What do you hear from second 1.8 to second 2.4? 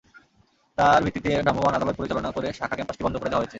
পরিচালনা